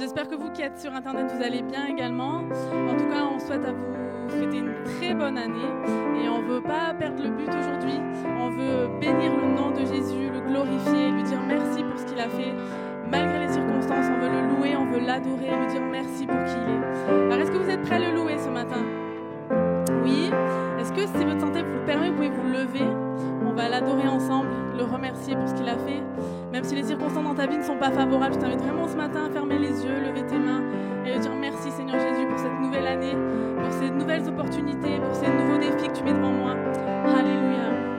[0.00, 2.36] J'espère que vous qui êtes sur Internet, vous allez bien également.
[2.38, 5.68] En tout cas, on souhaite à vous souhaiter une très bonne année
[6.16, 8.00] et on ne veut pas perdre le but aujourd'hui.
[8.40, 12.18] On veut bénir le nom de Jésus, le glorifier, lui dire merci pour ce qu'il
[12.18, 12.54] a fait.
[13.10, 16.54] Malgré les circonstances, on veut le louer, on veut l'adorer, lui dire merci pour qui
[16.54, 17.12] il est.
[17.26, 18.82] Alors, est-ce que vous êtes prêts à le louer ce matin?
[20.02, 20.30] Oui?
[20.80, 22.86] Est-ce que si votre santé vous le permet, vous pouvez lever
[23.46, 26.02] On va l'adorer ensemble, le remercier pour ce qu'il a fait.
[26.52, 28.96] Même si les circonstances dans ta vie ne sont pas favorables, je t'invite vraiment ce
[28.96, 30.62] matin à fermer les yeux, lever tes mains
[31.06, 33.16] et dire merci Seigneur Jésus pour cette nouvelle année,
[33.62, 36.54] pour ces nouvelles opportunités, pour ces nouveaux défis que tu mets devant moi.
[37.18, 37.89] Alléluia.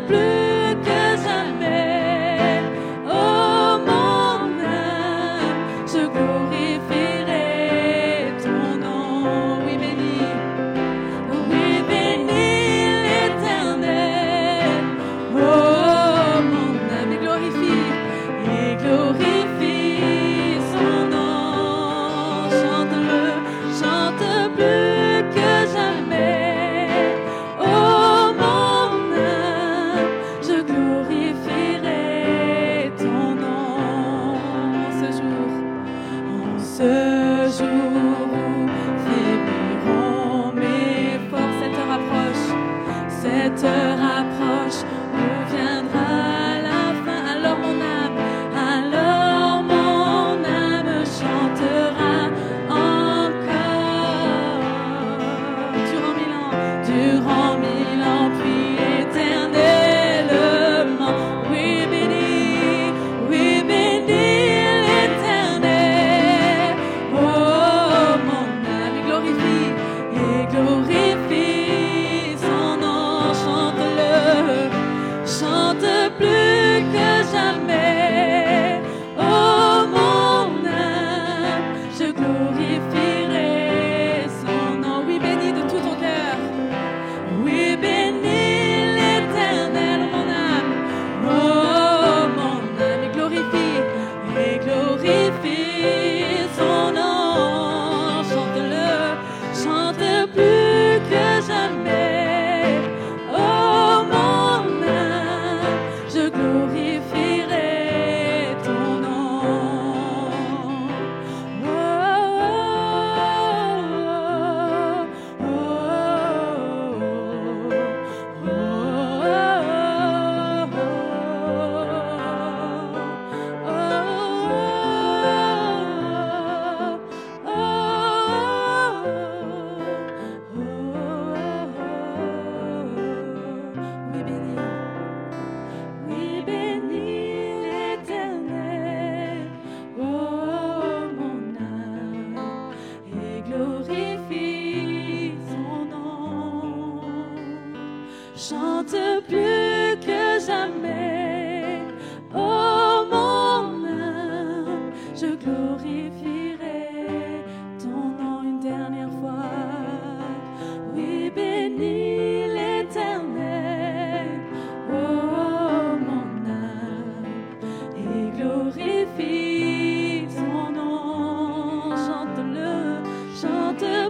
[0.00, 0.35] plus.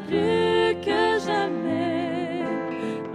[0.06, 2.44] Plus que jamais.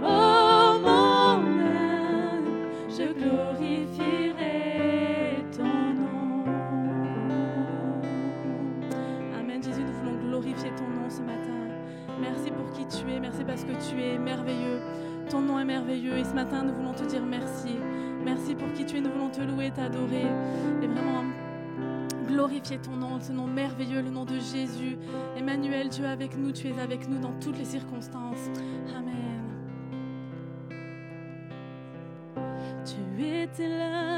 [0.02, 2.44] Oh mon amen,
[2.88, 4.56] je glorifierai
[5.56, 6.44] ton nom.
[9.38, 11.38] Amen, Jésus, nous voulons glorifier ton nom ce matin.
[12.20, 14.80] Merci pour qui tu es, merci parce que tu es merveilleux.
[15.30, 17.78] Ton nom est merveilleux et ce matin nous voulons te dire merci.
[18.22, 20.26] Merci pour qui tu es, nous voulons te louer, t'adorer
[20.82, 21.24] et vraiment
[22.52, 24.98] glorifier ton nom, ce nom merveilleux, le nom de Jésus.
[25.36, 28.50] Emmanuel, Dieu avec nous, tu es avec nous dans toutes les circonstances.
[28.94, 29.42] Amen.
[32.84, 34.11] Tu étais là.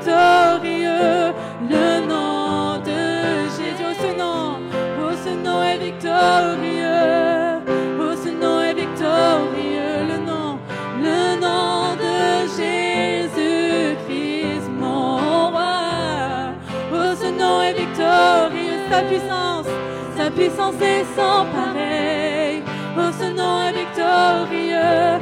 [0.00, 1.34] Victorieux,
[1.68, 3.84] le nom de Jésus.
[3.84, 4.56] Oh, ce nom,
[5.02, 7.60] oh, ce nom est victorieux.
[8.00, 10.58] Oh, ce nom est victorieux, le nom,
[10.98, 14.00] le nom de Jésus-Christ,
[14.78, 16.54] mon roi.
[16.92, 19.66] Oh, ce nom est victorieux, sa puissance,
[20.16, 22.62] sa puissance est sans pareil.
[22.96, 25.19] Oh, ce nom est victorieux,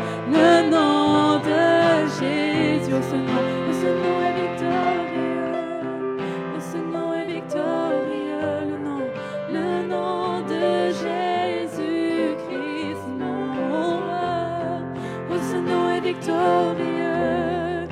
[16.19, 17.89] victorieux,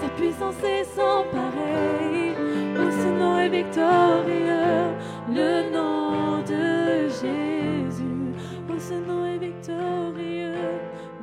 [0.00, 2.34] sa puissance est sans pareil.
[2.78, 4.94] Oh, ce nom est victorieux,
[5.28, 8.32] le nom de Jésus.
[8.68, 10.54] Oh, ce nom est victorieux,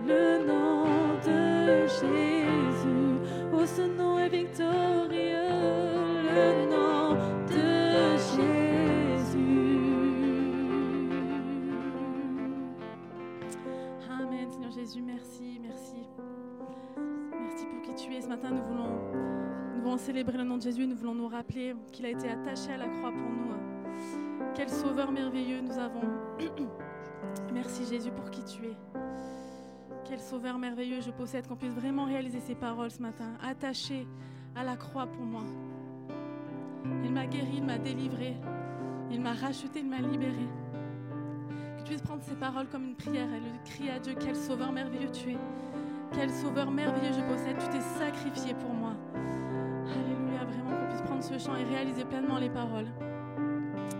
[0.06, 0.86] le nom
[1.26, 3.18] de Jésus.
[3.54, 5.50] Oh, ce nom est victorieux,
[6.36, 7.16] le nom
[7.48, 8.74] de Jésus.
[14.10, 15.53] Amen, Seigneur Jésus, merci,
[18.22, 18.90] Ce matin, nous voulons,
[19.76, 22.72] nous voulons célébrer le nom de Jésus, nous voulons nous rappeler qu'il a été attaché
[22.72, 23.54] à la croix pour nous.
[24.56, 26.04] Quel sauveur merveilleux nous avons.
[27.54, 28.78] Merci Jésus pour qui tu es.
[30.06, 33.34] Quel sauveur merveilleux je possède, qu'on puisse vraiment réaliser ces paroles ce matin.
[33.42, 34.08] Attaché
[34.56, 35.44] à la croix pour moi.
[37.04, 38.36] Il m'a guéri, il m'a délivré,
[39.10, 40.48] il m'a racheté, il m'a libéré.
[41.78, 44.36] Que tu puisses prendre ces paroles comme une prière et le cri à Dieu, quel
[44.36, 45.38] sauveur merveilleux tu es.
[46.14, 48.94] Quel sauveur merveilleux je possède, tu t'es sacrifié pour moi.
[49.16, 52.88] Alléluia, vraiment qu'on puisse prendre ce chant et réaliser pleinement les paroles.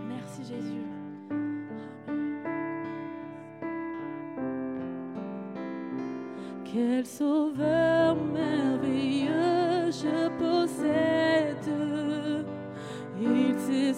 [0.08, 0.84] Merci Jésus.
[6.64, 11.56] Quel sauveur merveilleux je possède.
[13.20, 13.92] Il s'est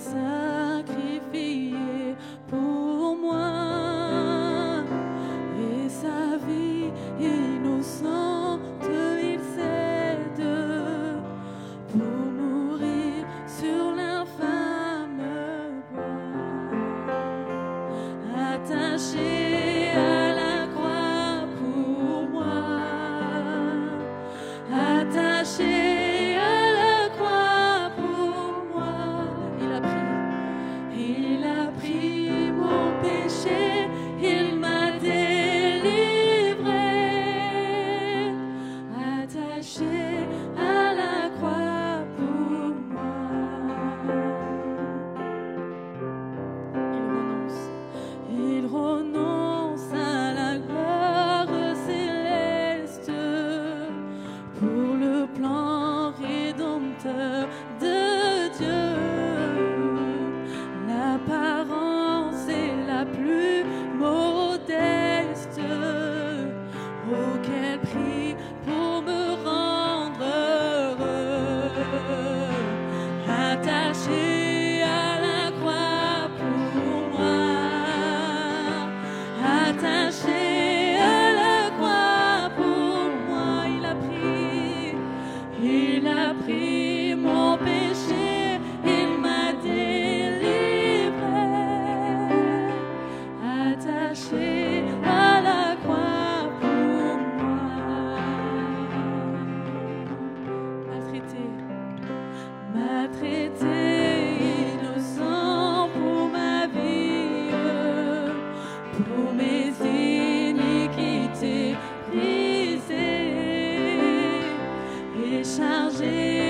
[115.31, 116.46] deixa a gente.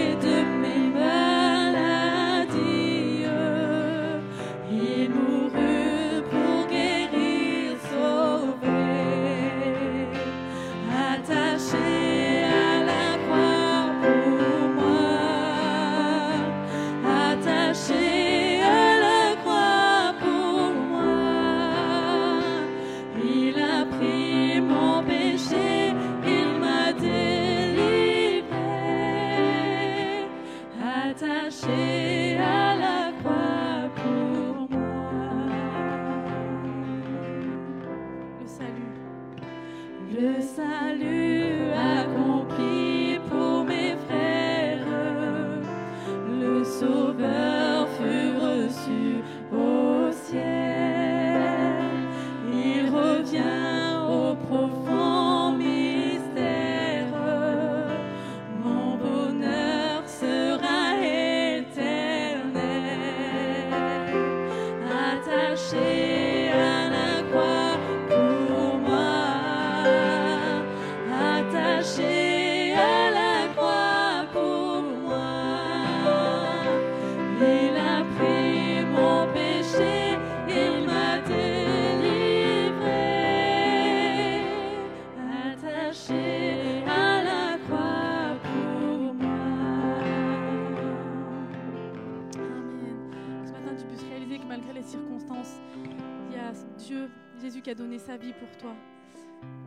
[97.70, 98.74] A donné sa vie pour toi.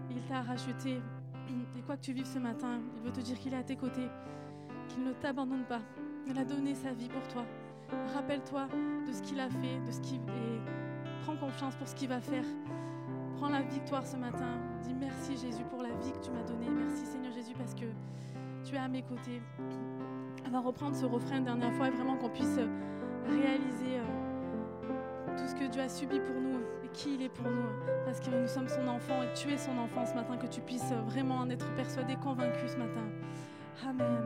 [0.09, 1.01] Il t'a racheté.
[1.75, 3.75] Et quoi que tu vives ce matin, il veut te dire qu'il est à tes
[3.75, 4.07] côtés,
[4.87, 5.81] qu'il ne t'abandonne pas.
[6.27, 7.43] Il a donné sa vie pour toi.
[8.13, 8.67] Rappelle-toi
[9.07, 10.61] de ce qu'il a fait, de ce qu'il et
[11.23, 12.43] prends confiance pour ce qu'il va faire.
[13.37, 14.59] Prends la victoire ce matin.
[14.83, 16.69] Dis merci Jésus pour la vie que tu m'as donnée.
[16.69, 17.85] Merci Seigneur Jésus parce que
[18.63, 19.41] tu es à mes côtés.
[20.45, 22.59] On va reprendre ce refrain une dernière fois et vraiment qu'on puisse
[23.27, 24.28] réaliser euh,
[25.59, 27.69] que Dieu a subi pour nous et qui il est pour nous.
[28.05, 30.61] Parce que nous sommes son enfant et tu es son enfant ce matin, que tu
[30.61, 33.03] puisses vraiment en être persuadé, convaincu ce matin.
[33.85, 34.23] Amen.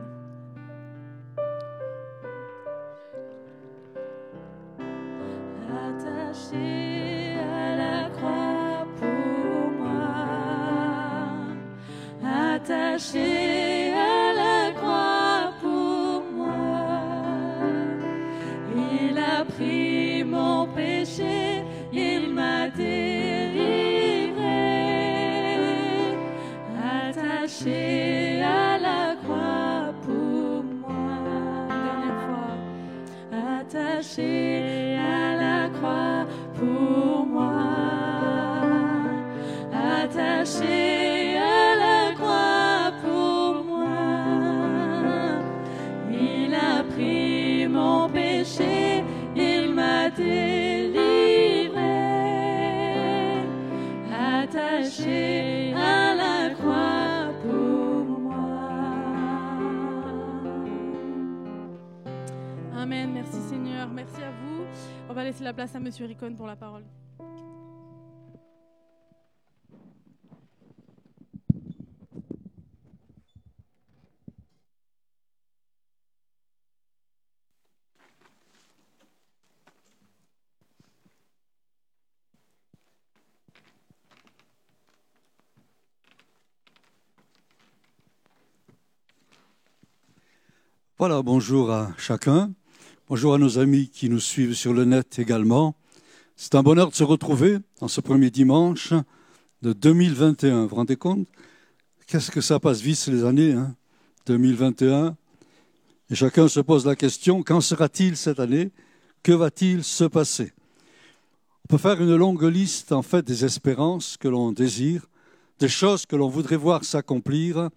[5.70, 6.83] Attaché
[65.44, 66.84] la place à Monsieur Ricon pour la parole.
[90.96, 92.54] Voilà, bonjour à chacun.
[93.06, 95.76] Bonjour à nos amis qui nous suivent sur le net également.
[96.36, 98.94] C'est un bonheur de se retrouver en ce premier dimanche
[99.60, 100.62] de 2021.
[100.62, 101.28] Vous vous rendez compte?
[102.06, 103.76] Qu'est-ce que ça passe vite les années hein?
[104.24, 105.18] 2021.
[106.08, 108.72] Et chacun se pose la question, qu'en sera-t-il cette année?
[109.22, 110.54] Que va-t-il se passer?
[111.64, 115.04] On peut faire une longue liste en fait des espérances que l'on désire,
[115.58, 117.68] des choses que l'on voudrait voir s'accomplir.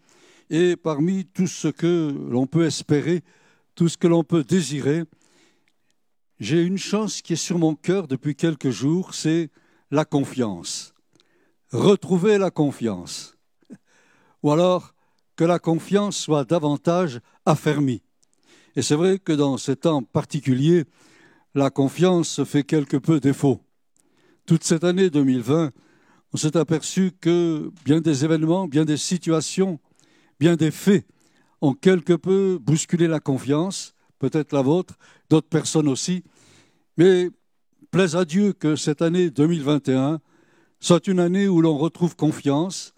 [0.49, 3.23] Et parmi tout ce que l'on peut espérer,
[3.75, 5.03] tout ce que l'on peut désirer,
[6.39, 9.49] j'ai une chose qui est sur mon cœur depuis quelques jours, c'est
[9.91, 10.93] la confiance.
[11.71, 13.35] Retrouver la confiance.
[14.43, 14.93] Ou alors
[15.35, 18.03] que la confiance soit davantage affermie.
[18.75, 20.85] Et c'est vrai que dans ces temps particuliers,
[21.55, 23.61] la confiance fait quelque peu défaut.
[24.45, 25.71] Toute cette année 2020,
[26.33, 29.79] on s'est aperçu que bien des événements, bien des situations,
[30.39, 31.05] bien des faits
[31.61, 34.95] ont quelque peu bousculé la confiance, peut-être la vôtre,
[35.29, 36.23] d'autres personnes aussi.
[36.97, 37.29] Mais
[37.91, 40.19] plaise à Dieu que cette année 2021
[40.79, 42.93] soit une année où l'on retrouve confiance,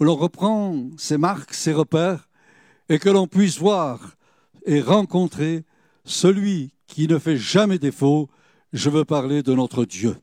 [0.00, 2.28] où l'on reprend ses marques, ses repères,
[2.88, 4.16] et que l'on puisse voir
[4.66, 5.64] et rencontrer
[6.04, 8.28] celui qui ne fait jamais défaut.
[8.72, 10.16] Je veux parler de notre Dieu.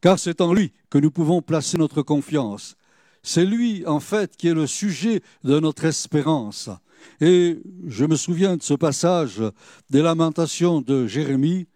[0.00, 2.76] Car c'est en lui que nous pouvons placer notre confiance.
[3.22, 6.70] C'est lui, en fait, qui est le sujet de notre espérance.
[7.20, 9.42] Et je me souviens de ce passage
[9.90, 11.66] des lamentations de Jérémie.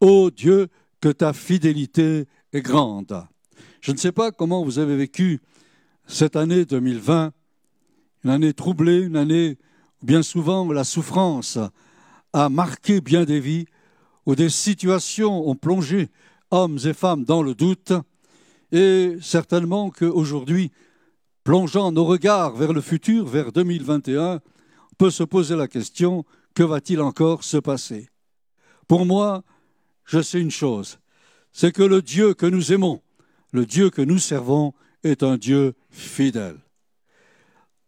[0.00, 0.68] Ô Dieu,
[1.00, 3.24] que ta fidélité est grande.
[3.80, 5.40] Je ne sais pas comment vous avez vécu
[6.06, 7.32] cette année 2020,
[8.24, 9.58] une année troublée, une année
[10.02, 11.58] où bien souvent la souffrance
[12.32, 13.66] a marqué bien des vies,
[14.24, 16.08] où des situations ont plongé
[16.50, 17.92] hommes et femmes dans le doute,
[18.72, 20.70] et certainement qu'aujourd'hui,
[21.44, 24.40] plongeant nos regards vers le futur, vers 2021, on
[24.98, 28.08] peut se poser la question, que va-t-il encore se passer?
[28.88, 29.42] Pour moi,
[30.04, 30.98] je sais une chose,
[31.52, 33.02] c'est que le Dieu que nous aimons,
[33.52, 36.58] le Dieu que nous servons, est un Dieu fidèle.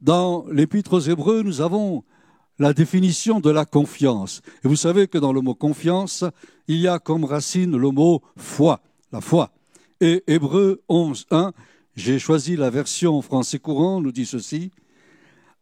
[0.00, 2.04] Dans l'Épître aux Hébreux, nous avons
[2.58, 4.42] la définition de la confiance.
[4.64, 6.24] Et vous savez que dans le mot confiance,
[6.66, 8.80] il y a comme racine le mot foi,
[9.12, 9.50] la foi.
[10.00, 11.52] Et Hébreux 11, 1,
[11.96, 14.70] j'ai choisi la version français courant, nous dit ceci.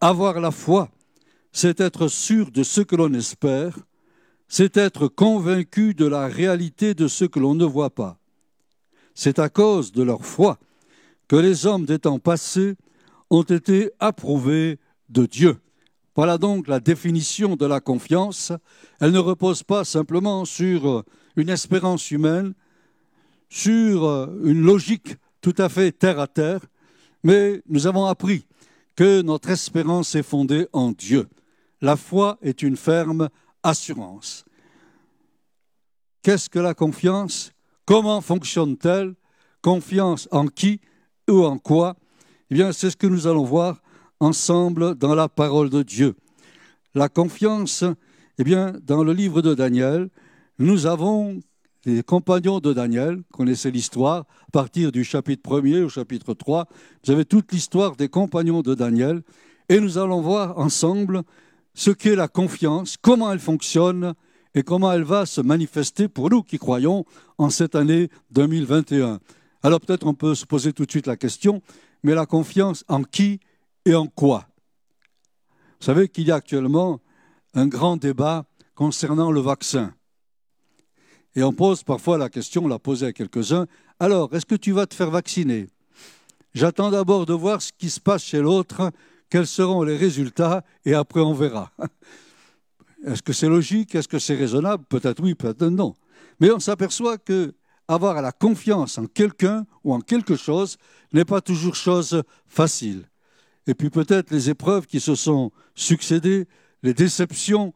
[0.01, 0.91] Avoir la foi,
[1.57, 3.79] c'est être sûr de ce que l'on espère,
[4.47, 8.19] c'est être convaincu de la réalité de ce que l'on ne voit pas.
[9.15, 10.59] C'est à cause de leur foi
[11.29, 12.75] que les hommes des temps passés
[13.31, 15.57] ont été approuvés de Dieu.
[16.15, 18.53] Voilà donc la définition de la confiance.
[19.01, 21.05] Elle ne repose pas simplement sur
[21.37, 22.53] une espérance humaine,
[23.49, 26.61] sur une logique tout à fait terre à terre,
[27.25, 28.45] mais nous avons appris
[28.95, 31.27] que notre espérance est fondée en Dieu.
[31.81, 33.29] La foi est une ferme
[33.63, 34.45] assurance.
[36.23, 37.53] Qu'est-ce que la confiance?
[37.85, 39.15] Comment fonctionne-t-elle?
[39.63, 40.81] Confiance en qui
[41.29, 41.97] ou en quoi?
[42.51, 43.83] Eh bien, c'est ce que nous allons voir
[44.21, 46.15] ensemble dans la parole de Dieu.
[46.95, 47.85] La confiance,
[48.39, 50.09] eh bien, dans le livre de Daniel,
[50.59, 51.41] nous avons
[51.85, 56.67] les compagnons de Daniel, connaissez l'histoire, à partir du chapitre 1er au chapitre 3,
[57.05, 59.23] vous avez toute l'histoire des compagnons de Daniel,
[59.69, 61.23] et nous allons voir ensemble
[61.77, 64.15] ce qu'est la confiance, comment elle fonctionne
[64.55, 67.05] et comment elle va se manifester pour nous qui croyons
[67.37, 69.21] en cette année 2021.
[69.63, 71.61] Alors peut-être on peut se poser tout de suite la question,
[72.03, 73.41] mais la confiance en qui
[73.85, 74.49] et en quoi?
[75.79, 77.01] Vous savez qu'il y a actuellement
[77.53, 79.93] un grand débat concernant le vaccin.
[81.35, 83.67] Et on pose parfois la question, on l'a posée à quelques-uns,
[84.01, 85.69] alors est-ce que tu vas te faire vacciner?
[86.55, 88.91] J'attends d'abord de voir ce qui se passe chez l'autre
[89.31, 91.73] quels seront les résultats et après on verra.
[93.07, 93.95] Est-ce que c'est logique?
[93.95, 94.85] Est-ce que c'est raisonnable?
[94.89, 95.95] Peut-être oui, peut-être non.
[96.41, 97.55] Mais on s'aperçoit que
[97.89, 100.77] avoir la confiance en quelqu'un ou en quelque chose
[101.13, 103.05] n'est pas toujours chose facile.
[103.67, 106.47] Et puis peut-être les épreuves qui se sont succédées,
[106.83, 107.75] les déceptions,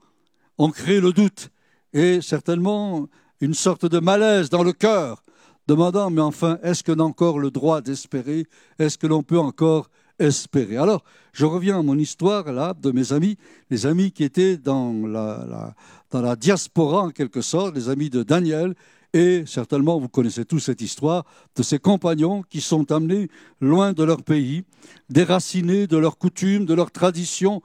[0.59, 1.51] ont créé le doute
[1.93, 3.09] et certainement
[3.41, 5.23] une sorte de malaise dans le cœur,
[5.67, 8.47] demandant mais enfin, est-ce qu'on a encore le droit d'espérer?
[8.79, 11.03] Est-ce que l'on peut encore Alors,
[11.33, 13.39] je reviens à mon histoire, là, de mes amis,
[13.71, 15.75] les amis qui étaient dans la,
[16.11, 18.75] dans la diaspora, en quelque sorte, les amis de Daniel,
[19.15, 21.25] et certainement, vous connaissez tous cette histoire
[21.57, 23.29] de ces compagnons qui sont amenés
[23.61, 24.63] loin de leur pays,
[25.09, 27.63] déracinés de leurs coutumes, de leurs traditions,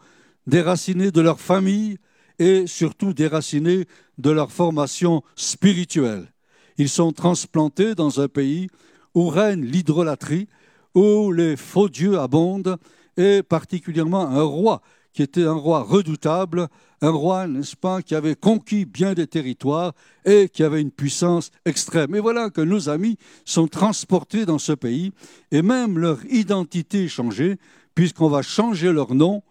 [0.48, 1.98] déracinés de leur famille
[2.40, 3.86] et surtout déracinés
[4.18, 6.32] de leur formation spirituelle.
[6.78, 8.70] Ils sont transplantés dans un pays
[9.14, 10.48] où règne l'hydrolatrie,
[10.96, 12.78] où les faux dieux abondent,
[13.18, 14.82] et particulièrement un roi
[15.14, 16.68] qui était un roi redoutable,
[17.02, 19.94] un roi, n'est-ce pas, qui avait conquis bien des territoires
[20.26, 22.16] et qui avait une puissance extrême.
[22.16, 25.14] Et voilà que nos amis sont transportés dans ce pays,
[25.52, 27.58] et même leur identité est changée,
[27.96, 29.42] puisqu'on va changer leur nom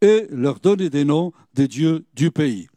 [0.00, 2.68] et leur donner des noms des dieux du pays.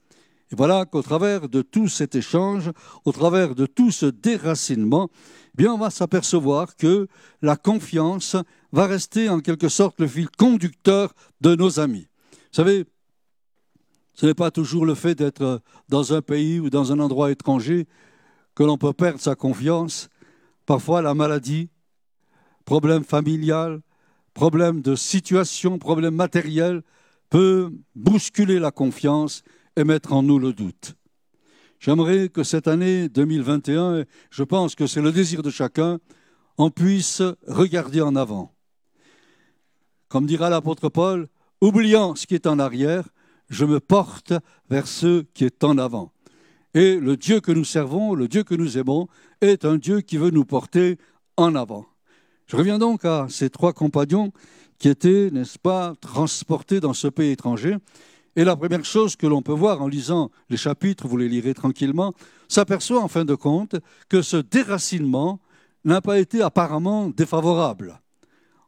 [0.57, 2.71] Voilà qu'au travers de tout cet échange,
[3.03, 5.09] au travers de tout ce déracinement,
[5.53, 7.07] bien on va s'apercevoir que
[7.41, 8.37] la confiance
[8.71, 12.07] va rester en quelque sorte le fil conducteur de nos amis.
[12.31, 12.85] Vous savez,
[14.13, 17.85] ce n'est pas toujours le fait d'être dans un pays ou dans un endroit étranger
[18.55, 20.07] que l'on peut perdre sa confiance.
[20.65, 21.69] Parfois la maladie,
[22.63, 23.81] problème familial,
[24.33, 26.81] problème de situation, problème matériel
[27.29, 29.43] peut bousculer la confiance
[29.75, 30.95] et mettre en nous le doute.
[31.79, 35.99] J'aimerais que cette année 2021, je pense que c'est le désir de chacun,
[36.57, 38.53] on puisse regarder en avant.
[40.07, 41.27] Comme dira l'apôtre Paul,
[41.61, 43.09] oubliant ce qui est en arrière,
[43.49, 44.33] je me porte
[44.69, 46.11] vers ce qui est en avant.
[46.73, 49.07] Et le Dieu que nous servons, le Dieu que nous aimons,
[49.41, 50.97] est un Dieu qui veut nous porter
[51.37, 51.85] en avant.
[52.47, 54.31] Je reviens donc à ces trois compagnons
[54.77, 57.77] qui étaient, n'est-ce pas, transportés dans ce pays étranger
[58.35, 61.53] et la première chose que l'on peut voir en lisant les chapitres, vous les lirez
[61.53, 62.13] tranquillement,
[62.47, 63.75] s'aperçoit en fin de compte
[64.09, 65.39] que ce déracinement
[65.85, 68.01] n'a pas été apparemment défavorable.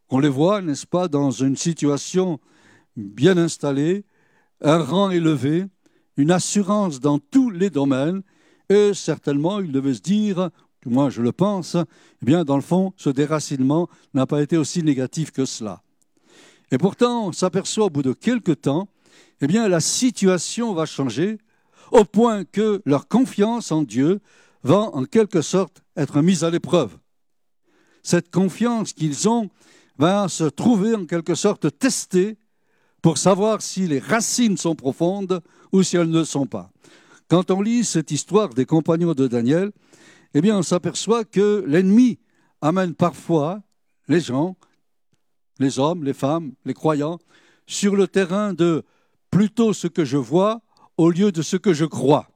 [0.10, 2.40] On les voit, n'est-ce pas, dans une situation
[2.96, 4.06] bien installée,
[4.62, 5.66] un rang élevé,
[6.16, 8.24] une assurance dans tous les domaines,
[8.70, 10.50] et certainement, ils devaient se dire,
[10.86, 14.82] moi je le pense, eh bien, dans le fond, ce déracinement n'a pas été aussi
[14.82, 15.84] négatif que cela.
[16.72, 18.88] Et pourtant, on s'aperçoit au bout de quelque temps
[19.42, 21.38] eh bien la situation va changer
[21.92, 24.20] au point que leur confiance en Dieu
[24.64, 26.98] va en quelque sorte être mise à l'épreuve.
[28.04, 29.50] Cette confiance qu'ils ont
[29.98, 32.38] va se trouver en quelque sorte testée
[33.02, 36.72] pour savoir si les racines sont profondes ou si elles ne le sont pas.
[37.30, 39.72] Quand on lit cette histoire des compagnons de Daniel,
[40.34, 42.20] eh bien on s'aperçoit que l'ennemi
[42.62, 43.62] amène parfois
[44.08, 44.56] les gens,
[45.60, 47.20] les hommes, les femmes, les croyants,
[47.66, 48.84] sur le terrain de
[49.38, 50.62] plutôt ce que je vois
[50.98, 52.28] au lieu de ce que je crois.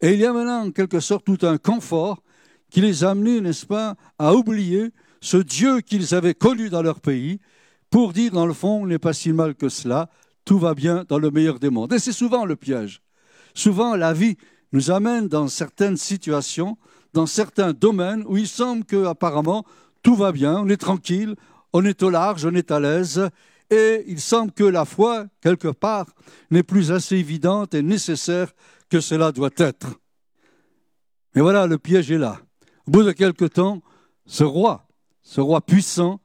[0.00, 2.24] Et il y a maintenant en quelque sorte tout un confort
[2.70, 7.00] qui les a amenés, n'est-ce pas, à oublier ce Dieu qu'ils avaient connu dans leur
[7.00, 7.38] pays
[7.88, 10.10] pour dire, dans le fond, n'est pas si mal que cela,
[10.44, 11.92] tout va bien dans le meilleur des mondes.
[11.92, 13.00] Et c'est souvent le piège.
[13.54, 14.36] Souvent, la vie
[14.72, 16.78] nous amène dans certaines situations,
[17.12, 19.64] dans certains domaines où il semble que, apparemment,
[20.02, 21.36] tout va bien, on est tranquille,
[21.72, 23.30] on est au large, on est à l'aise,
[23.70, 26.06] et il semble que la foi, quelque part,
[26.50, 28.52] n'est plus assez évidente et nécessaire
[28.88, 29.98] que cela doit être.
[31.34, 32.40] Mais voilà, le piège est là.
[32.86, 33.82] Au bout de quelque temps,
[34.26, 34.86] ce roi,
[35.22, 36.20] ce roi puissant,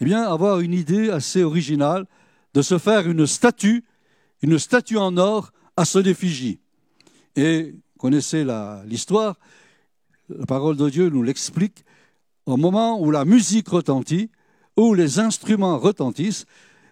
[0.00, 2.06] eh bien, avoir une idée assez originale
[2.54, 3.84] de se faire une statue,
[4.42, 6.60] une statue en or à son effigie.
[7.36, 8.46] Et vous connaissez
[8.86, 9.36] l'histoire,
[10.28, 11.84] la, parole de Dieu nous l'explique,
[12.46, 14.30] au moment où la musique retentit,
[14.76, 16.46] où les instruments retentissent,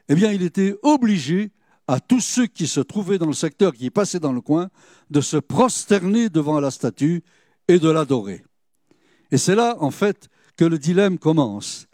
[0.09, 1.51] eh bien, il était obligé
[1.89, 4.71] à tous ceux qui se trouvaient dans le secteur, qui passaient dans le coin,
[5.11, 7.23] de se prosterner devant la statue
[7.69, 8.45] et de l'adorer.
[9.31, 11.87] Et c'est là, en fait, que le dilemme commence.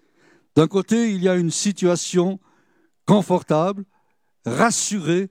[0.57, 2.39] D'un côté, il y a une situation
[3.07, 3.85] confortable,
[4.45, 5.31] rassurée,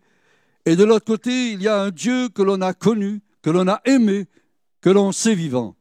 [0.66, 3.68] et de l'autre côté, il y a un Dieu que l'on a connu, que l'on
[3.68, 4.28] a aimé,
[4.80, 5.76] que l'on sait vivant.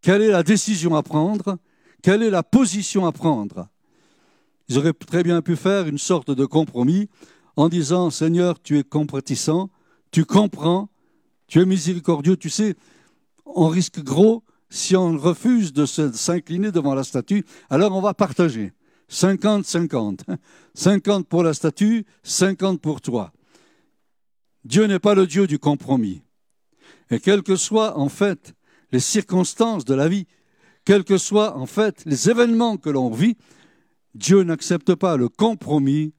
[0.00, 1.58] Quelle est la décision à prendre?
[2.02, 3.68] Quelle est la position à prendre?
[4.72, 7.10] Ils auraient très bien pu faire une sorte de compromis
[7.56, 9.68] en disant Seigneur, tu es comprétissant,
[10.10, 10.88] tu comprends,
[11.46, 12.74] tu es miséricordieux, tu sais,
[13.44, 18.72] on risque gros si on refuse de s'incliner devant la statue, alors on va partager.
[19.10, 20.20] 50-50.
[20.72, 23.30] 50 pour la statue, 50 pour toi.
[24.64, 26.22] Dieu n'est pas le Dieu du compromis.
[27.10, 28.54] Et quelles que soient en fait
[28.90, 30.26] les circonstances de la vie,
[30.86, 33.36] quels que soient en fait les événements que l'on vit,
[34.14, 36.12] Dieu n'accepte pas le compromis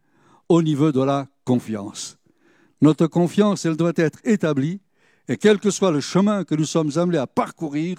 [0.49, 2.17] au niveau de la confiance.
[2.81, 4.81] Notre confiance, elle doit être établie
[5.29, 7.97] et quel que soit le chemin que nous sommes amenés à parcourir,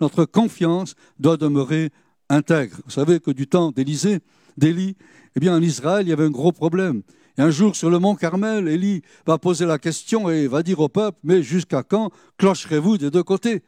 [0.00, 1.90] notre confiance doit demeurer
[2.28, 2.78] intègre.
[2.84, 4.18] Vous savez que du temps d'Élysée,
[4.56, 4.96] d'Élie,
[5.36, 7.02] eh bien en Israël, il y avait un gros problème.
[7.38, 10.80] Et un jour, sur le mont Carmel, Élie va poser la question et va dire
[10.80, 13.62] au peuple, mais jusqu'à quand clocherez-vous des deux côtés?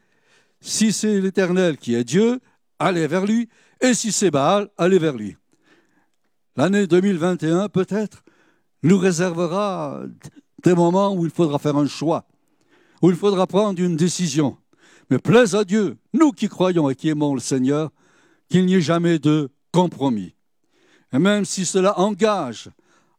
[0.59, 2.39] Si c'est l'Éternel qui est Dieu,
[2.79, 3.47] allez vers lui,
[3.79, 5.35] et si c'est Baal, allez vers lui.
[6.57, 8.23] L'année 2021, peut-être,
[8.83, 10.01] nous réservera
[10.63, 12.27] des moments où il faudra faire un choix
[13.01, 14.57] où il faudra prendre une décision.
[15.09, 17.91] Mais plaise à Dieu, nous qui croyons et qui aimons le Seigneur,
[18.49, 20.35] qu'il n'y ait jamais de compromis.
[21.13, 22.69] Et même si cela engage,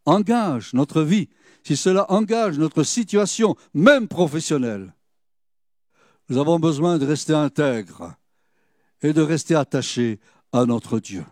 [0.05, 1.29] engage notre vie,
[1.63, 4.95] si cela engage notre situation, même professionnelle,
[6.29, 8.15] nous avons besoin de rester intègres
[9.01, 10.21] et de rester attachés
[10.53, 11.25] à notre Dieu.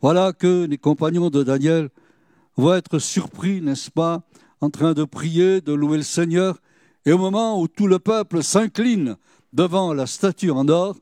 [0.00, 1.90] Voilà que les compagnons de Daniel
[2.56, 4.22] vont être surpris, n'est-ce pas,
[4.60, 6.60] en train de prier, de louer le Seigneur,
[7.04, 9.16] et au moment où tout le peuple s'incline
[9.52, 10.96] devant la statue en or,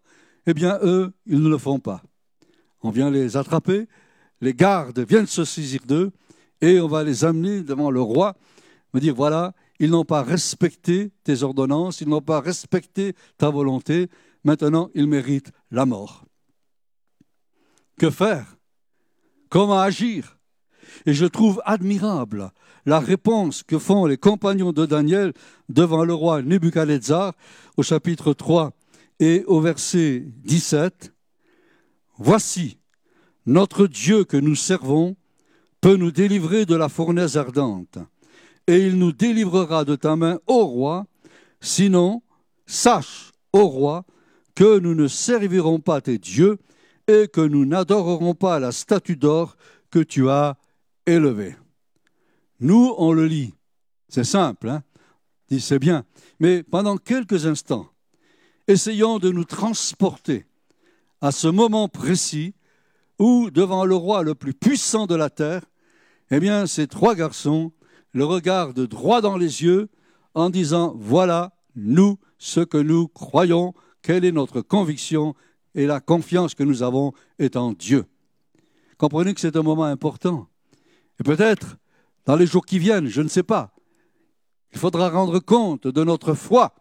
[0.46, 2.02] eh bien, eux, ils ne le font pas.
[2.82, 3.88] On vient les attraper,
[4.40, 6.12] les gardes viennent se saisir d'eux,
[6.60, 8.36] et on va les amener devant le roi,
[8.94, 14.08] me dire, voilà, ils n'ont pas respecté tes ordonnances, ils n'ont pas respecté ta volonté,
[14.44, 16.24] maintenant ils méritent la mort.
[17.98, 18.55] Que faire?
[19.48, 20.38] Comment agir?
[21.04, 22.50] Et je trouve admirable
[22.84, 25.32] la réponse que font les compagnons de Daniel
[25.68, 27.34] devant le roi Nebuchadnezzar
[27.76, 28.72] au chapitre 3
[29.20, 31.12] et au verset 17.
[32.18, 32.78] Voici,
[33.44, 35.16] notre Dieu que nous servons
[35.80, 37.98] peut nous délivrer de la fournaise ardente,
[38.66, 41.06] et il nous délivrera de ta main, ô roi,
[41.60, 42.22] sinon,
[42.66, 44.04] sache, ô roi,
[44.54, 46.58] que nous ne servirons pas tes dieux,
[47.08, 49.56] et que nous n'adorerons pas la statue d'or
[49.90, 50.56] que tu as
[51.06, 51.56] élevée.
[52.60, 53.54] Nous, on le lit.
[54.08, 54.82] C'est simple, hein
[55.58, 56.04] c'est bien.
[56.40, 57.88] Mais pendant quelques instants,
[58.66, 60.46] essayons de nous transporter
[61.20, 62.54] à ce moment précis
[63.18, 65.62] où, devant le roi le plus puissant de la terre,
[66.30, 67.72] eh bien, ces trois garçons
[68.12, 69.88] le regardent droit dans les yeux
[70.34, 75.34] en disant Voilà, nous, ce que nous croyons, quelle est notre conviction
[75.76, 78.06] et la confiance que nous avons est en Dieu.
[78.98, 80.48] Comprenez que c'est un moment important.
[81.20, 81.76] Et peut-être
[82.24, 83.72] dans les jours qui viennent, je ne sais pas.
[84.72, 86.74] Il faudra rendre compte de notre foi,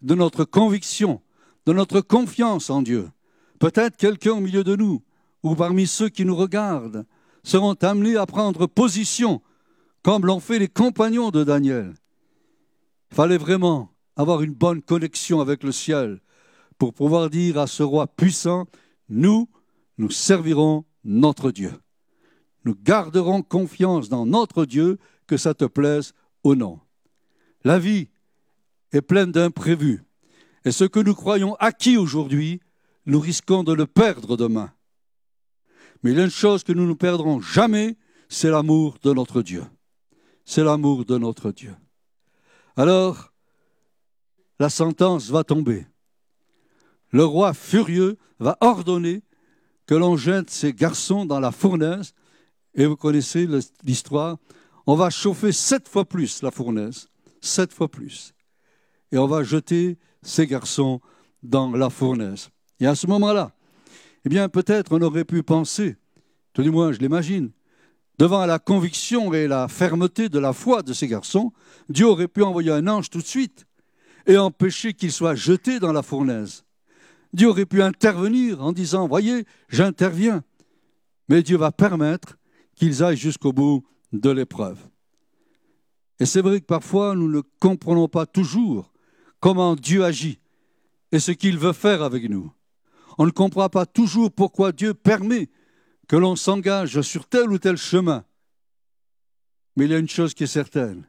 [0.00, 1.20] de notre conviction,
[1.66, 3.10] de notre confiance en Dieu.
[3.58, 5.02] Peut-être quelqu'un au milieu de nous,
[5.42, 7.04] ou parmi ceux qui nous regardent,
[7.42, 9.42] seront amenés à prendre position,
[10.02, 11.94] comme l'ont fait les compagnons de Daniel.
[13.10, 16.20] Il fallait vraiment avoir une bonne connexion avec le ciel
[16.80, 18.66] pour pouvoir dire à ce roi puissant,
[19.08, 19.48] nous,
[19.98, 21.70] nous servirons notre Dieu
[22.64, 26.12] nous garderons confiance dans notre Dieu, que ça te plaise
[26.44, 26.80] ou non.
[27.64, 28.08] La vie
[28.92, 30.02] est pleine d'imprévus.
[30.64, 32.60] Et ce que nous croyons acquis aujourd'hui,
[33.06, 34.72] nous risquons de le perdre demain.
[36.02, 37.96] Mais il une chose que nous ne perdrons jamais,
[38.28, 39.64] c'est l'amour de notre Dieu.
[40.44, 41.74] C'est l'amour de notre Dieu.
[42.76, 43.32] Alors,
[44.58, 45.86] la sentence va tomber.
[47.10, 49.22] Le roi furieux va ordonner
[49.86, 52.14] que l'on jette ces garçons dans la fournaise
[52.74, 53.48] Et vous connaissez
[53.84, 54.38] l'histoire.
[54.86, 57.08] On va chauffer sept fois plus la fournaise,
[57.40, 58.32] sept fois plus.
[59.12, 61.00] Et on va jeter ces garçons
[61.42, 62.50] dans la fournaise.
[62.78, 63.52] Et à ce moment-là,
[64.24, 65.96] eh bien, peut-être on aurait pu penser,
[66.52, 67.50] tout du moins je l'imagine,
[68.18, 71.52] devant la conviction et la fermeté de la foi de ces garçons,
[71.88, 73.66] Dieu aurait pu envoyer un ange tout de suite
[74.26, 76.64] et empêcher qu'ils soient jetés dans la fournaise.
[77.32, 80.42] Dieu aurait pu intervenir en disant, voyez, j'interviens.
[81.28, 82.38] Mais Dieu va permettre
[82.74, 84.78] qu'ils aillent jusqu'au bout de l'épreuve.
[86.18, 88.92] Et c'est vrai que parfois nous ne comprenons pas toujours
[89.38, 90.38] comment Dieu agit
[91.12, 92.52] et ce qu'il veut faire avec nous.
[93.18, 95.48] On ne comprend pas toujours pourquoi Dieu permet
[96.08, 98.24] que l'on s'engage sur tel ou tel chemin.
[99.76, 101.06] Mais il y a une chose qui est certaine,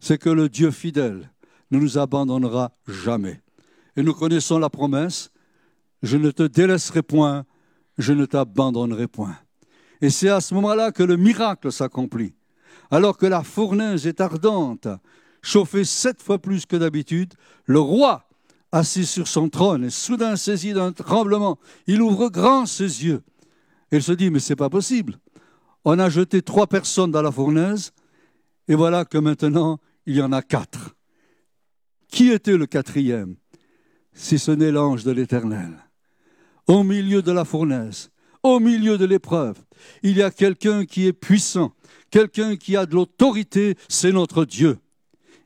[0.00, 1.30] c'est que le Dieu fidèle
[1.70, 3.42] ne nous abandonnera jamais.
[3.96, 5.30] Et nous connaissons la promesse,
[6.02, 7.44] je ne te délaisserai point,
[7.98, 9.36] je ne t'abandonnerai point.
[10.00, 12.34] Et c'est à ce moment-là que le miracle s'accomplit.
[12.90, 14.88] Alors que la fournaise est ardente,
[15.42, 17.34] chauffée sept fois plus que d'habitude,
[17.64, 18.28] le roi,
[18.72, 21.58] assis sur son trône, est soudain saisi d'un tremblement.
[21.86, 23.22] Il ouvre grand ses yeux.
[23.92, 25.18] Il se dit, mais c'est pas possible.
[25.84, 27.92] On a jeté trois personnes dans la fournaise,
[28.68, 30.94] et voilà que maintenant, il y en a quatre.
[32.08, 33.36] Qui était le quatrième,
[34.12, 35.78] si ce n'est l'ange de l'Éternel?
[36.68, 38.10] Au milieu de la fournaise,
[38.42, 39.56] au milieu de l'épreuve,
[40.02, 41.72] il y a quelqu'un qui est puissant,
[42.10, 44.78] quelqu'un qui a de l'autorité, c'est notre Dieu.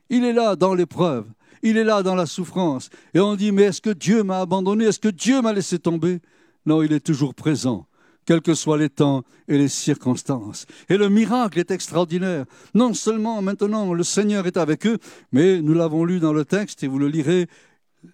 [0.09, 1.25] Il est là dans l'épreuve,
[1.63, 2.89] il est là dans la souffrance.
[3.15, 4.85] Et on dit, mais est-ce que Dieu m'a abandonné?
[4.85, 6.19] Est-ce que Dieu m'a laissé tomber?
[6.67, 7.87] Non, il est toujours présent,
[8.25, 10.67] quels que soient les temps et les circonstances.
[10.87, 12.45] Et le miracle est extraordinaire.
[12.75, 14.99] Non seulement maintenant le Seigneur est avec eux,
[15.31, 17.47] mais nous l'avons lu dans le texte et vous le lirez,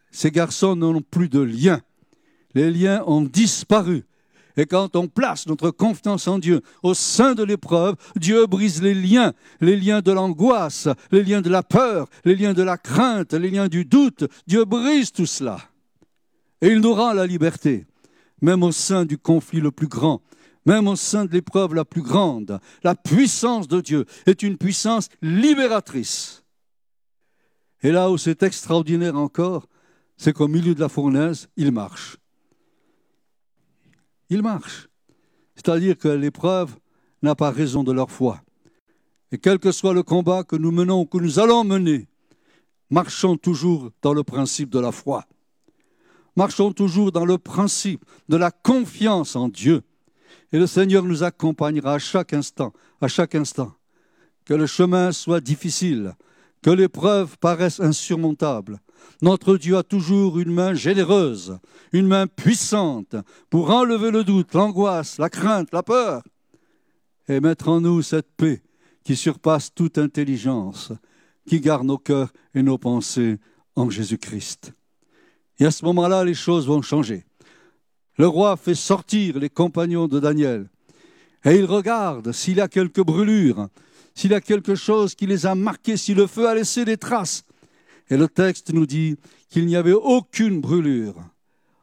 [0.10, 1.82] ces garçons n'ont plus de liens.
[2.56, 4.06] Les liens ont disparu.
[4.56, 8.94] Et quand on place notre confiance en Dieu au sein de l'épreuve, Dieu brise les
[8.94, 13.34] liens, les liens de l'angoisse, les liens de la peur, les liens de la crainte,
[13.34, 14.26] les liens du doute.
[14.46, 15.60] Dieu brise tout cela.
[16.62, 17.88] Et il nous rend la liberté,
[18.42, 20.22] même au sein du conflit le plus grand,
[20.66, 22.60] même au sein de l'épreuve la plus grande.
[22.84, 26.44] La puissance de Dieu est une puissance libératrice.
[27.82, 29.68] Et là où c'est extraordinaire encore,
[30.16, 32.18] c'est qu'au milieu de la fournaise, il marche
[34.34, 34.90] ils marchent.
[35.56, 36.76] C'est-à-dire que l'épreuve
[37.22, 38.42] n'a pas raison de leur foi.
[39.32, 42.08] Et quel que soit le combat que nous menons ou que nous allons mener,
[42.90, 45.26] marchons toujours dans le principe de la foi.
[46.36, 49.82] Marchons toujours dans le principe de la confiance en Dieu.
[50.52, 53.74] Et le Seigneur nous accompagnera à chaque instant, à chaque instant.
[54.46, 56.16] Que le chemin soit difficile,
[56.62, 58.80] que l'épreuve paraisse insurmontable,
[59.22, 61.58] notre Dieu a toujours une main généreuse,
[61.92, 63.16] une main puissante
[63.50, 66.24] pour enlever le doute, l'angoisse, la crainte, la peur
[67.28, 68.62] et mettre en nous cette paix
[69.04, 70.92] qui surpasse toute intelligence,
[71.48, 73.40] qui garde nos cœurs et nos pensées
[73.76, 74.74] en Jésus-Christ.
[75.60, 77.26] Et à ce moment-là, les choses vont changer.
[78.18, 80.70] Le roi fait sortir les compagnons de Daniel
[81.46, 83.68] et il regarde s'il a quelques brûlures,
[84.16, 87.44] s'il a quelque chose qui les a marqués, si le feu a laissé des traces.
[88.10, 89.16] Et le texte nous dit
[89.50, 91.16] qu'il n'y avait aucune brûlure,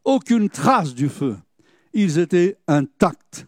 [0.05, 1.37] aucune trace du feu.
[1.93, 3.47] Ils étaient intacts.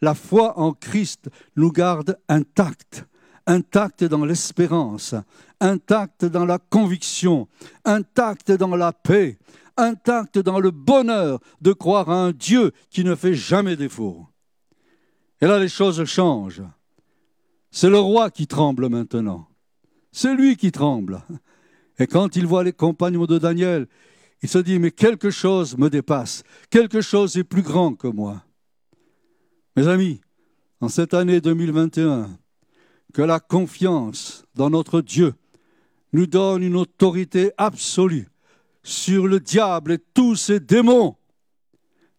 [0.00, 3.04] La foi en Christ nous garde intacts,
[3.46, 5.14] intacts dans l'espérance,
[5.60, 7.48] intacts dans la conviction,
[7.84, 9.38] intacts dans la paix,
[9.76, 14.26] intacts dans le bonheur de croire à un Dieu qui ne fait jamais défaut.
[15.40, 16.62] Et là, les choses changent.
[17.70, 19.48] C'est le roi qui tremble maintenant.
[20.10, 21.22] C'est lui qui tremble.
[21.98, 23.86] Et quand il voit les compagnons de Daniel,
[24.42, 28.44] il se dit, mais quelque chose me dépasse, quelque chose est plus grand que moi.
[29.76, 30.20] Mes amis,
[30.80, 32.30] en cette année 2021,
[33.12, 35.34] que la confiance dans notre Dieu
[36.12, 38.28] nous donne une autorité absolue
[38.82, 41.16] sur le diable et tous ses démons,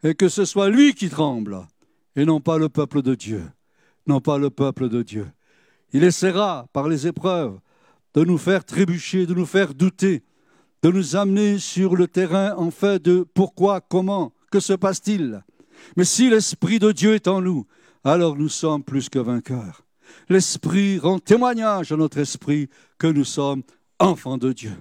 [0.03, 1.65] et que ce soit lui qui tremble,
[2.15, 3.43] et non pas le peuple de Dieu,
[4.07, 5.27] non pas le peuple de Dieu.
[5.93, 7.59] Il essaiera, par les épreuves,
[8.13, 10.23] de nous faire trébucher, de nous faire douter,
[10.81, 15.43] de nous amener sur le terrain en fait de pourquoi, comment, que se passe-t-il?
[15.95, 17.65] Mais si l'Esprit de Dieu est en nous,
[18.03, 19.85] alors nous sommes plus que vainqueurs.
[20.29, 23.63] L'Esprit rend témoignage à notre esprit que nous sommes
[23.99, 24.73] enfants de Dieu.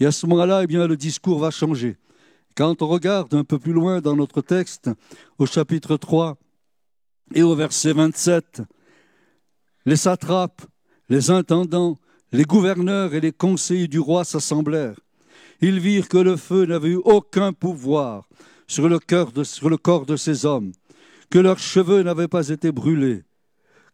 [0.00, 1.96] Et à ce moment-là, eh bien, le discours va changer.
[2.54, 4.90] Quand on regarde un peu plus loin dans notre texte,
[5.38, 6.36] au chapitre 3
[7.34, 8.62] et au verset 27,
[9.86, 10.62] les satrapes,
[11.08, 11.96] les intendants,
[12.32, 15.00] les gouverneurs et les conseillers du roi s'assemblèrent.
[15.60, 18.28] Ils virent que le feu n'avait eu aucun pouvoir
[18.66, 20.72] sur le, corps de ces hommes,
[21.30, 23.24] que leurs cheveux n'avaient pas été brûlés.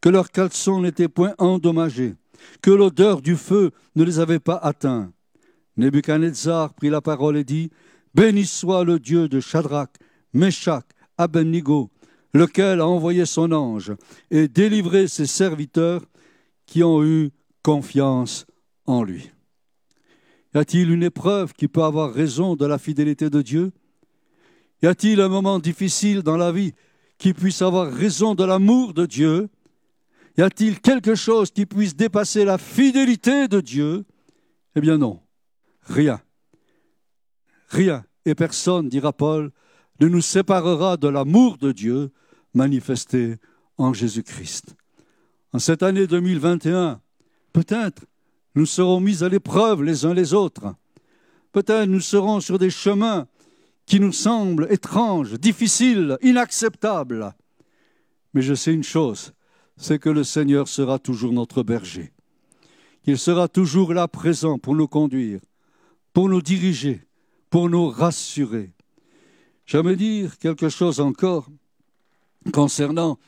[0.04, 2.14] que leurs caleçons n'étaient point endommagés,
[2.60, 5.10] que l'odeur du feu ne les avait pas atteints.
[5.78, 7.70] Nebuchadnezzar prit la parole et dit
[8.14, 9.88] Béni soit le Dieu de Shadrach,
[10.34, 10.84] Meshach,
[11.16, 11.90] Abednego,
[12.34, 13.94] lequel a envoyé son ange
[14.30, 16.02] et délivré ses serviteurs
[16.66, 17.30] qui ont eu
[17.64, 18.46] confiance
[18.86, 19.32] en lui.
[20.54, 23.72] Y a-t-il une épreuve qui peut avoir raison de la fidélité de Dieu?
[24.82, 26.74] Y a-t-il un moment difficile dans la vie
[27.18, 29.48] qui puisse avoir raison de l'amour de Dieu?
[30.36, 34.04] Y a-t-il quelque chose qui puisse dépasser la fidélité de Dieu?
[34.76, 35.20] Eh bien non,
[35.82, 36.20] rien.
[37.68, 39.50] Rien et personne, dira Paul,
[40.00, 42.10] ne nous séparera de l'amour de Dieu
[42.52, 43.36] manifesté
[43.78, 44.76] en Jésus-Christ.
[45.52, 47.00] En cette année 2021,
[47.54, 48.04] peut-être
[48.54, 50.74] nous serons mis à l'épreuve les uns les autres.
[51.52, 53.26] Peut-être nous serons sur des chemins
[53.86, 57.34] qui nous semblent étranges, difficiles, inacceptables.
[58.34, 59.32] Mais je sais une chose,
[59.76, 62.12] c'est que le Seigneur sera toujours notre berger.
[63.06, 65.40] Il sera toujours là présent pour nous conduire,
[66.12, 67.02] pour nous diriger,
[67.50, 68.72] pour nous rassurer.
[69.66, 71.48] J'aimerais dire quelque chose encore
[72.52, 73.18] concernant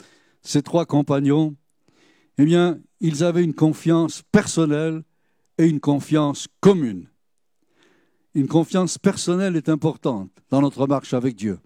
[0.42, 1.54] ces trois compagnons.
[2.38, 5.02] Eh bien, ils avaient une confiance personnelle
[5.58, 7.08] et une confiance commune.
[8.34, 11.58] Une confiance personnelle est importante dans notre marche avec Dieu.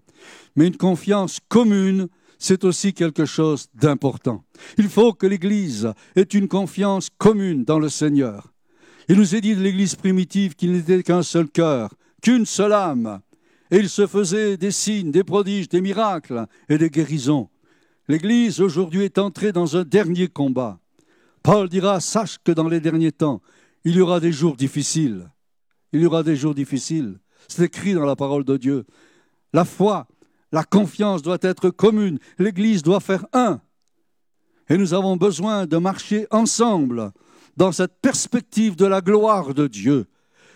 [0.55, 2.07] Mais une confiance commune,
[2.39, 4.45] c'est aussi quelque chose d'important.
[4.77, 8.53] Il faut que l'Église ait une confiance commune dans le Seigneur.
[9.09, 13.19] Il nous est dit de l'Église primitive qu'il n'était qu'un seul cœur, qu'une seule âme.
[13.69, 17.49] Et il se faisait des signes, des prodiges, des miracles et des guérisons.
[18.11, 20.81] L'Église aujourd'hui est entrée dans un dernier combat.
[21.43, 23.41] Paul dira, sache que dans les derniers temps,
[23.85, 25.31] il y aura des jours difficiles.
[25.93, 27.19] Il y aura des jours difficiles.
[27.47, 28.85] C'est écrit dans la parole de Dieu.
[29.53, 30.09] La foi,
[30.51, 32.19] la confiance doit être commune.
[32.37, 33.61] L'Église doit faire un.
[34.67, 37.13] Et nous avons besoin de marcher ensemble
[37.55, 40.05] dans cette perspective de la gloire de Dieu.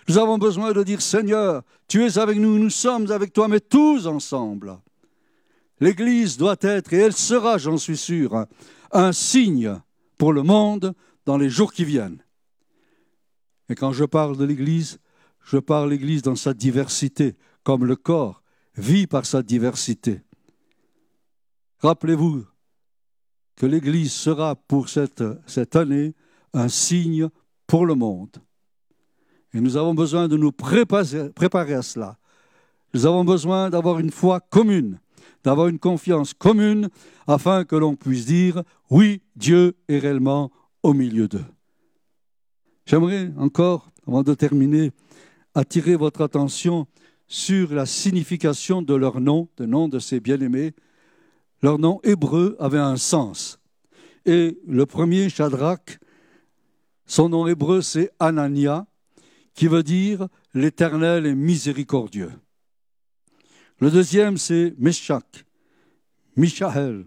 [0.09, 3.61] Nous avons besoin de dire Seigneur, tu es avec nous, nous sommes avec toi, mais
[3.61, 4.77] tous ensemble.
[5.79, 8.45] L'Église doit être, et elle sera, j'en suis sûr,
[8.91, 9.79] un signe
[10.17, 10.93] pour le monde
[11.25, 12.23] dans les jours qui viennent.
[13.69, 14.99] Et quand je parle de l'Église,
[15.43, 18.41] je parle de l'Église dans sa diversité, comme le corps
[18.75, 20.21] vit par sa diversité.
[21.79, 22.45] Rappelez-vous
[23.55, 26.13] que l'Église sera pour cette, cette année
[26.53, 27.29] un signe
[27.67, 28.37] pour le monde.
[29.53, 32.17] Et nous avons besoin de nous préparer, préparer à cela.
[32.93, 34.99] Nous avons besoin d'avoir une foi commune,
[35.45, 36.89] d'avoir une confiance commune,
[37.27, 41.45] afin que l'on puisse dire, oui, Dieu est réellement au milieu d'eux.
[42.87, 44.91] J'aimerais encore, avant de terminer,
[45.53, 46.87] attirer votre attention
[47.27, 50.73] sur la signification de leur nom, le nom de ces bien-aimés.
[51.61, 53.59] Leur nom hébreu avait un sens.
[54.25, 55.99] Et le premier, Shadrach,
[57.05, 58.87] son nom hébreu, c'est Anania,
[59.53, 62.31] qui veut dire l'Éternel est miséricordieux.
[63.79, 65.45] Le deuxième, c'est Meshach,
[66.37, 67.05] Michael,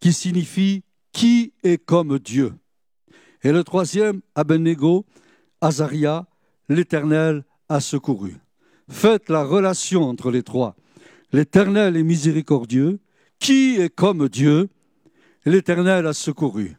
[0.00, 2.52] qui signifie qui est comme Dieu.
[3.42, 5.06] Et le troisième, Abednego,
[5.60, 6.26] Azaria,
[6.68, 8.36] l'Éternel a secouru.
[8.88, 10.76] Faites la relation entre les trois.
[11.32, 13.00] L'Éternel est miséricordieux.
[13.38, 14.68] Qui est comme Dieu?
[15.44, 16.76] L'Éternel a secouru.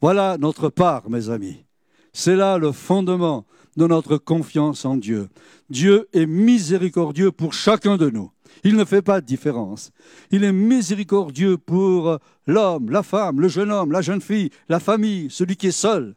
[0.00, 1.64] Voilà notre part, mes amis.
[2.12, 3.46] C'est là le fondement
[3.78, 5.28] de notre confiance en Dieu.
[5.70, 8.30] Dieu est miséricordieux pour chacun de nous.
[8.64, 9.92] Il ne fait pas de différence.
[10.32, 15.30] Il est miséricordieux pour l'homme, la femme, le jeune homme, la jeune fille, la famille,
[15.30, 16.16] celui qui est seul.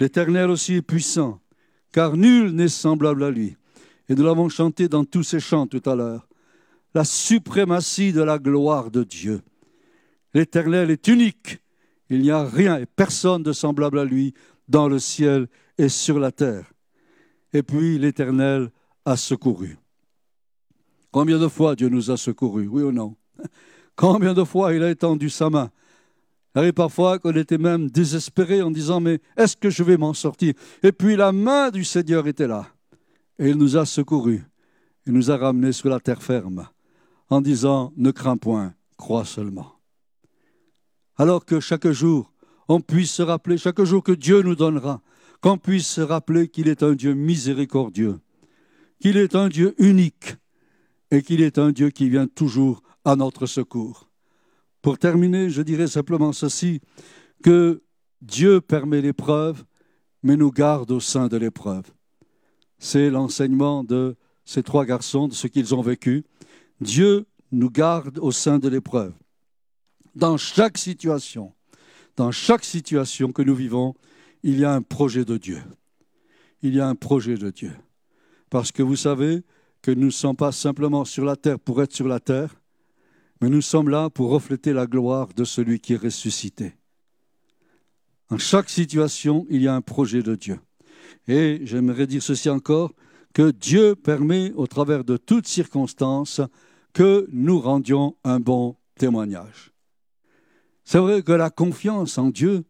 [0.00, 1.40] L'Éternel aussi est puissant,
[1.92, 3.56] car nul n'est semblable à lui.
[4.08, 6.26] Et nous l'avons chanté dans tous ces chants tout à l'heure.
[6.94, 9.42] La suprématie de la gloire de Dieu.
[10.32, 11.58] L'Éternel est unique.
[12.08, 14.32] Il n'y a rien et personne de semblable à lui
[14.68, 15.48] dans le ciel
[15.78, 16.72] et sur la terre.
[17.52, 18.70] Et puis l'Éternel
[19.04, 19.78] a secouru.
[21.10, 23.16] Combien de fois Dieu nous a secourus, oui ou non?
[23.96, 25.70] Combien de fois il a étendu sa main?
[26.56, 30.54] Avait parfois qu'on était même désespéré en disant Mais est-ce que je vais m'en sortir?
[30.82, 32.66] Et puis la main du Seigneur était là.
[33.38, 34.44] Et il nous a secourus.
[35.06, 36.68] Il nous a ramenés sur la terre ferme
[37.28, 39.74] en disant Ne crains point, crois seulement.
[41.16, 42.32] Alors que chaque jour,
[42.68, 45.00] on puisse se rappeler, chaque jour que Dieu nous donnera,
[45.40, 48.20] qu'on puisse se rappeler qu'il est un Dieu miséricordieux,
[49.00, 50.36] qu'il est un Dieu unique,
[51.10, 54.08] et qu'il est un Dieu qui vient toujours à notre secours.
[54.82, 56.80] Pour terminer, je dirais simplement ceci,
[57.42, 57.82] que
[58.20, 59.64] Dieu permet l'épreuve,
[60.22, 61.84] mais nous garde au sein de l'épreuve.
[62.78, 66.24] C'est l'enseignement de ces trois garçons, de ce qu'ils ont vécu.
[66.80, 69.14] Dieu nous garde au sein de l'épreuve.
[70.14, 71.52] Dans chaque situation,
[72.16, 73.94] dans chaque situation que nous vivons,
[74.44, 75.62] il y a un projet de Dieu.
[76.62, 77.72] Il y a un projet de Dieu.
[78.50, 79.42] Parce que vous savez
[79.80, 82.54] que nous ne sommes pas simplement sur la terre pour être sur la terre,
[83.40, 86.74] mais nous sommes là pour refléter la gloire de celui qui est ressuscité.
[88.28, 90.60] En chaque situation, il y a un projet de Dieu.
[91.26, 92.92] Et j'aimerais dire ceci encore,
[93.32, 96.42] que Dieu permet, au travers de toutes circonstances,
[96.92, 99.72] que nous rendions un bon témoignage.
[100.84, 102.64] C'est vrai que la confiance en Dieu,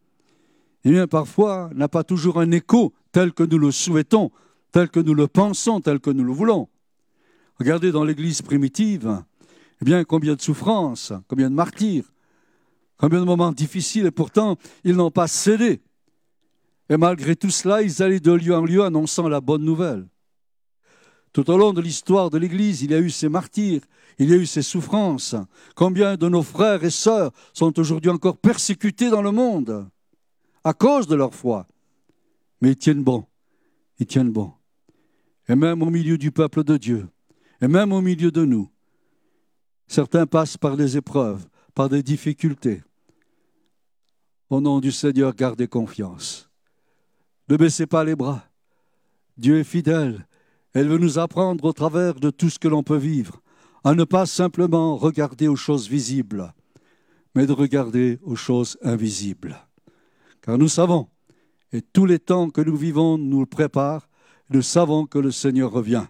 [0.85, 4.31] eh bien, parfois, n'a pas toujours un écho tel que nous le souhaitons,
[4.71, 6.69] tel que nous le pensons, tel que nous le voulons.
[7.57, 9.23] Regardez dans l'Église primitive,
[9.81, 12.05] eh bien, combien de souffrances, combien de martyrs,
[12.97, 15.81] combien de moments difficiles, et pourtant, ils n'ont pas cédé.
[16.89, 20.07] Et malgré tout cela, ils allaient de lieu en lieu annonçant la bonne nouvelle.
[21.33, 23.81] Tout au long de l'histoire de l'Église, il y a eu ces martyrs,
[24.19, 25.35] il y a eu ces souffrances.
[25.75, 29.89] Combien de nos frères et sœurs sont aujourd'hui encore persécutés dans le monde?
[30.65, 31.67] À cause de leur foi.
[32.59, 33.25] Mais ils tiennent bon,
[33.99, 34.51] ils tiennent bon.
[35.47, 37.07] Et même au milieu du peuple de Dieu,
[37.61, 38.69] et même au milieu de nous,
[39.87, 42.81] certains passent par des épreuves, par des difficultés.
[44.49, 46.49] Au nom du Seigneur, gardez confiance.
[47.47, 48.43] Ne baissez pas les bras.
[49.37, 50.27] Dieu est fidèle.
[50.73, 53.41] Elle veut nous apprendre au travers de tout ce que l'on peut vivre
[53.83, 56.51] à ne pas simplement regarder aux choses visibles,
[57.35, 59.64] mais de regarder aux choses invisibles.
[60.45, 61.07] Car nous savons,
[61.73, 64.07] et tous les temps que nous vivons nous le préparent,
[64.51, 66.05] nous savons que le Seigneur revient.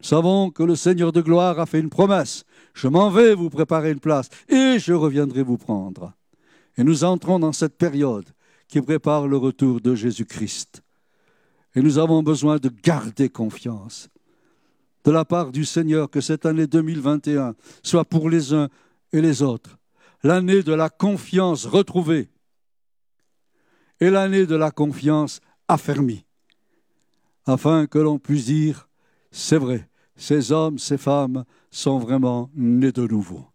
[0.00, 2.44] Nous savons que le Seigneur de gloire a fait une promesse.
[2.72, 6.12] Je m'en vais vous préparer une place et je reviendrai vous prendre.
[6.76, 8.28] Et nous entrons dans cette période
[8.68, 10.82] qui prépare le retour de Jésus-Christ.
[11.74, 14.08] Et nous avons besoin de garder confiance
[15.04, 18.68] de la part du Seigneur que cette année 2021 soit pour les uns
[19.12, 19.78] et les autres
[20.22, 22.28] l'année de la confiance retrouvée
[24.02, 26.24] et l'année de la confiance affermie,
[27.46, 28.88] afin que l'on puisse dire,
[29.30, 33.46] c'est vrai, ces hommes, ces femmes sont vraiment nés de nouveau.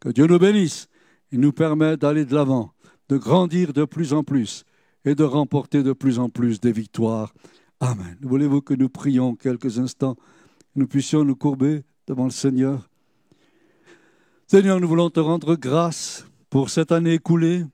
[0.00, 0.88] Que Dieu nous bénisse
[1.32, 2.72] et nous permette d'aller de l'avant,
[3.10, 4.64] de grandir de plus en plus
[5.04, 7.34] et de remporter de plus en plus des victoires.
[7.78, 8.16] Amen.
[8.22, 10.16] Voulez-vous que nous prions quelques instants
[10.76, 12.88] nous puissions nous courber devant le Seigneur?
[14.46, 17.66] Seigneur, nous voulons te rendre grâce pour cette année écoulée.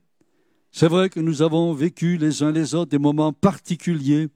[0.78, 4.28] C'est vrai que nous avons vécu les uns les autres des moments particuliers,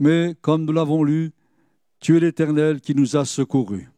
[0.00, 1.30] mais comme nous l'avons lu,
[2.00, 3.88] tu es l'Éternel qui nous a secourus.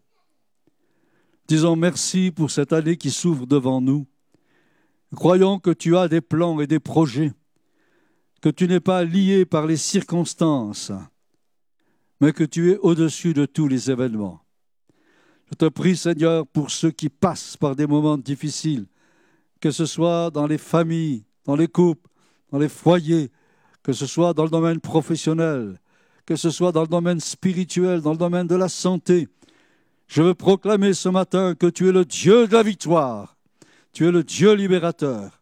[1.47, 4.07] Disons merci pour cette année qui s'ouvre devant nous.
[5.17, 7.33] Croyons que tu as des plans et des projets,
[8.43, 10.93] que tu n'es pas lié par les circonstances,
[12.21, 14.43] mais que tu es au-dessus de tous les événements.
[15.51, 18.85] Je te prie, Seigneur, pour ceux qui passent par des moments difficiles,
[19.61, 22.07] que ce soit dans les familles, dans les couples,
[22.53, 23.31] dans les foyers,
[23.83, 25.81] que ce soit dans le domaine professionnel,
[26.27, 29.29] que ce soit dans le domaine spirituel, dans le domaine de la santé.
[30.09, 33.39] Je veux proclamer ce matin que tu es le Dieu de la victoire,
[33.93, 35.41] tu es le Dieu libérateur.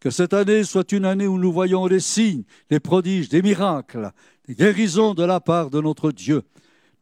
[0.00, 4.12] Que cette année soit une année où nous voyons des signes, des prodiges, des miracles,
[4.46, 6.42] des guérisons de la part de notre Dieu.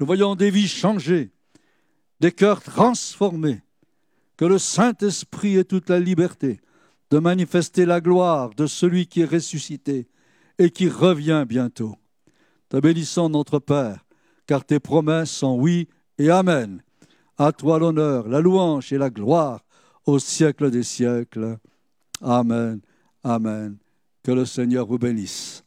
[0.01, 1.31] Nous voyons des vies changées,
[2.19, 3.63] des cœurs transformés.
[4.37, 6.61] Que le Saint-Esprit ait toute la liberté
[7.11, 10.09] de manifester la gloire de celui qui est ressuscité
[10.59, 11.97] et qui revient bientôt.
[12.69, 14.05] Te bénissons notre Père,
[14.47, 15.89] car tes promesses sont oui
[16.19, 16.83] et amen.
[17.39, 19.65] À toi l'honneur, la louange et la gloire
[20.07, 21.59] au siècle des siècles.
[22.23, 22.81] Amen.
[23.23, 23.77] Amen.
[24.23, 25.66] Que le Seigneur vous bénisse.